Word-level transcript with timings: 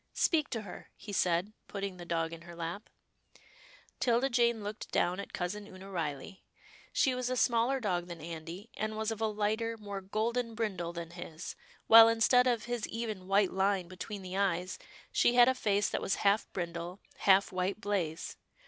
"Speak 0.13 0.49
to 0.49 0.63
her," 0.63 0.89
he 0.95 1.13
said, 1.13 1.53
putting 1.67 1.97
the 1.97 2.05
dog 2.07 2.33
in 2.33 2.41
her 2.41 2.55
lap. 2.55 2.89
'Tilda 3.99 4.31
Jane 4.31 4.63
looked 4.63 4.89
down 4.91 5.19
at 5.19 5.31
Cousin 5.31 5.67
Oonah 5.67 5.91
Riley. 5.93 6.43
She 6.91 7.13
was 7.13 7.29
a 7.29 7.37
smaller 7.37 7.79
dog 7.79 8.07
than 8.07 8.19
Andy, 8.19 8.71
and 8.75 8.97
was 8.97 9.11
of 9.11 9.21
a 9.21 9.27
lighter, 9.27 9.77
more 9.77 10.01
golden 10.01 10.55
brindle 10.55 10.91
than 10.91 11.11
his, 11.11 11.55
while 11.85 12.07
instead 12.07 12.47
of 12.47 12.65
his 12.65 12.87
even 12.87 13.27
white 13.27 13.51
line 13.53 13.87
between 13.87 14.23
the 14.23 14.35
eyes, 14.35 14.79
she 15.11 15.35
had 15.35 15.47
a 15.47 15.53
face 15.53 15.87
that 15.89 16.01
was 16.01 16.15
half 16.25 16.51
brindle, 16.51 16.99
half 17.17 17.51
white 17.51 17.79
blaze. 17.79 18.37